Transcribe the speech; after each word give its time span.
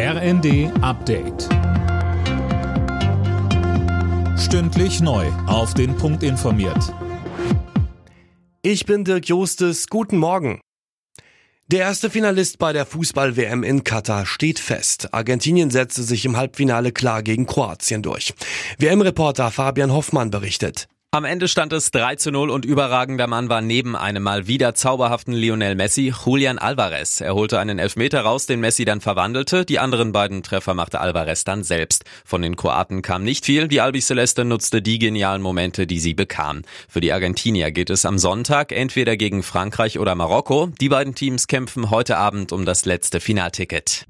RND 0.00 0.70
Update. 0.80 1.48
Stündlich 4.38 5.00
neu. 5.00 5.26
Auf 5.48 5.74
den 5.74 5.96
Punkt 5.96 6.22
informiert. 6.22 6.94
Ich 8.62 8.86
bin 8.86 9.02
Dirk 9.02 9.26
Jostes. 9.26 9.88
Guten 9.88 10.18
Morgen. 10.18 10.60
Der 11.66 11.80
erste 11.80 12.10
Finalist 12.10 12.60
bei 12.60 12.72
der 12.72 12.86
Fußball-WM 12.86 13.64
in 13.64 13.82
Katar 13.82 14.24
steht 14.24 14.60
fest. 14.60 15.12
Argentinien 15.12 15.72
setzte 15.72 16.04
sich 16.04 16.24
im 16.24 16.36
Halbfinale 16.36 16.92
klar 16.92 17.24
gegen 17.24 17.46
Kroatien 17.46 18.00
durch. 18.00 18.34
WM-Reporter 18.78 19.50
Fabian 19.50 19.92
Hoffmann 19.92 20.30
berichtet. 20.30 20.86
Am 21.10 21.24
Ende 21.24 21.48
stand 21.48 21.72
es 21.72 21.90
3 21.90 22.16
zu 22.16 22.30
0 22.30 22.50
und 22.50 22.66
überragender 22.66 23.26
Mann 23.26 23.48
war 23.48 23.62
neben 23.62 23.96
einem 23.96 24.22
mal 24.22 24.46
wieder 24.46 24.74
zauberhaften 24.74 25.32
Lionel 25.32 25.74
Messi 25.74 26.12
Julian 26.12 26.58
Alvarez. 26.58 27.22
Er 27.22 27.34
holte 27.34 27.58
einen 27.58 27.78
Elfmeter 27.78 28.20
raus, 28.20 28.44
den 28.44 28.60
Messi 28.60 28.84
dann 28.84 29.00
verwandelte. 29.00 29.64
Die 29.64 29.78
anderen 29.78 30.12
beiden 30.12 30.42
Treffer 30.42 30.74
machte 30.74 31.00
Alvarez 31.00 31.44
dann 31.44 31.64
selbst. 31.64 32.04
Von 32.26 32.42
den 32.42 32.56
Kroaten 32.56 33.00
kam 33.00 33.24
nicht 33.24 33.46
viel. 33.46 33.68
Die 33.68 33.80
Albiceleste 33.80 34.44
nutzte 34.44 34.82
die 34.82 34.98
genialen 34.98 35.40
Momente, 35.40 35.86
die 35.86 35.98
sie 35.98 36.12
bekam. 36.12 36.60
Für 36.90 37.00
die 37.00 37.14
Argentinier 37.14 37.70
geht 37.70 37.88
es 37.88 38.04
am 38.04 38.18
Sonntag 38.18 38.70
entweder 38.70 39.16
gegen 39.16 39.42
Frankreich 39.42 39.98
oder 39.98 40.14
Marokko. 40.14 40.66
Die 40.78 40.90
beiden 40.90 41.14
Teams 41.14 41.46
kämpfen 41.46 41.88
heute 41.88 42.18
Abend 42.18 42.52
um 42.52 42.66
das 42.66 42.84
letzte 42.84 43.20
Finalticket. 43.20 44.04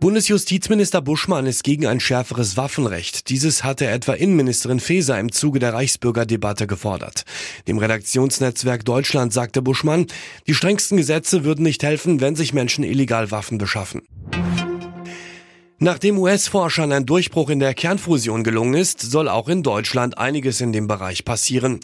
Bundesjustizminister 0.00 1.02
Buschmann 1.02 1.44
ist 1.44 1.62
gegen 1.62 1.86
ein 1.86 2.00
schärferes 2.00 2.56
Waffenrecht. 2.56 3.28
Dieses 3.28 3.64
hatte 3.64 3.86
etwa 3.86 4.14
Innenministerin 4.14 4.80
Faeser 4.80 5.20
im 5.20 5.30
Zuge 5.30 5.58
der 5.58 5.74
Reichsbürgerdebatte 5.74 6.66
gefordert. 6.66 7.24
Dem 7.68 7.76
Redaktionsnetzwerk 7.76 8.86
Deutschland 8.86 9.34
sagte 9.34 9.60
Buschmann, 9.60 10.06
die 10.46 10.54
strengsten 10.54 10.96
Gesetze 10.96 11.44
würden 11.44 11.64
nicht 11.64 11.82
helfen, 11.82 12.22
wenn 12.22 12.34
sich 12.34 12.54
Menschen 12.54 12.82
illegal 12.82 13.30
Waffen 13.30 13.58
beschaffen. 13.58 14.00
Nachdem 15.78 16.18
US-Forschern 16.18 16.92
ein 16.92 17.04
Durchbruch 17.04 17.50
in 17.50 17.58
der 17.58 17.74
Kernfusion 17.74 18.42
gelungen 18.42 18.74
ist, 18.74 19.02
soll 19.02 19.28
auch 19.28 19.50
in 19.50 19.62
Deutschland 19.62 20.16
einiges 20.16 20.62
in 20.62 20.72
dem 20.72 20.86
Bereich 20.86 21.26
passieren. 21.26 21.80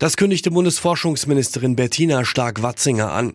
Das 0.00 0.16
kündigte 0.16 0.50
Bundesforschungsministerin 0.50 1.76
Bettina 1.76 2.24
Stark-Watzinger 2.24 3.12
an. 3.12 3.32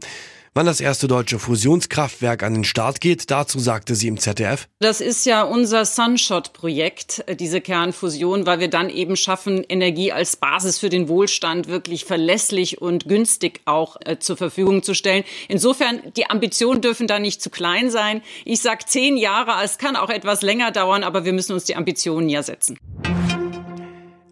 Wann 0.58 0.68
das 0.68 0.80
erste 0.80 1.10
deutsche 1.10 1.38
Fusionskraftwerk 1.38 2.42
an 2.42 2.54
den 2.54 2.64
Start 2.64 3.02
geht, 3.02 3.30
dazu 3.30 3.60
sagte 3.60 3.94
sie 3.94 4.08
im 4.08 4.18
ZDF. 4.18 4.70
Das 4.80 5.02
ist 5.02 5.26
ja 5.26 5.44
unser 5.44 5.84
Sunshot-Projekt, 5.84 7.26
äh, 7.28 7.36
diese 7.36 7.60
Kernfusion, 7.60 8.46
weil 8.46 8.62
wir 8.62 8.70
dann 8.70 8.90
eben 8.90 9.18
schaffen, 9.18 9.66
Energie 9.68 10.14
als 10.14 10.38
Basis 10.38 10.78
für 10.78 10.88
den 10.88 11.10
Wohlstand 11.10 11.68
wirklich 11.68 12.06
verlässlich 12.06 12.82
und 12.82 13.10
günstig 13.10 13.60
auch 13.66 13.98
äh, 14.06 14.18
zur 14.18 14.38
Verfügung 14.38 14.82
zu 14.82 14.94
stellen. 14.94 15.26
Insofern, 15.50 16.00
die 16.16 16.30
Ambitionen 16.30 16.80
dürfen 16.80 17.08
da 17.08 17.20
nicht 17.20 17.42
zu 17.42 17.50
klein 17.50 17.92
sein. 17.92 18.22
Ich 18.46 18.62
sage 18.62 18.86
zehn 18.86 19.18
Jahre, 19.18 19.62
es 19.62 19.78
kann 19.78 19.98
auch 19.98 20.10
etwas 20.10 20.42
länger 20.42 20.72
dauern, 20.72 21.04
aber 21.04 21.26
wir 21.26 21.34
müssen 21.34 21.52
uns 21.52 21.66
die 21.66 21.76
Ambitionen 21.76 22.30
ja 22.30 22.44
setzen. 22.44 22.78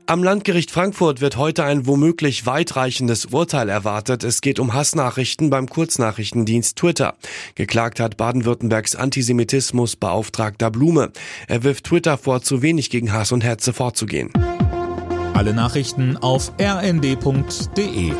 Am 0.05 0.21
Landgericht 0.21 0.69
Frankfurt 0.69 1.21
wird 1.21 1.37
heute 1.37 1.63
ein 1.63 1.87
womöglich 1.87 2.45
weitreichendes 2.45 3.27
Urteil 3.27 3.69
erwartet. 3.69 4.25
Es 4.25 4.41
geht 4.41 4.59
um 4.59 4.73
Hassnachrichten 4.73 5.49
beim 5.49 5.69
Kurznachrichtendienst 5.69 6.77
Twitter. 6.77 7.15
Geklagt 7.55 8.01
hat 8.01 8.17
Baden-Württembergs 8.17 8.97
Antisemitismusbeauftragter 8.97 10.71
Blume. 10.71 11.11
Er 11.47 11.63
wirft 11.63 11.85
Twitter 11.85 12.17
vor, 12.17 12.41
zu 12.41 12.61
wenig 12.61 12.89
gegen 12.89 13.13
Hass 13.13 13.31
und 13.31 13.45
Hetze 13.45 13.71
vorzugehen. 13.71 14.29
Alle 15.33 15.53
Nachrichten 15.53 16.17
auf 16.17 16.51
rnd.de 16.59 18.11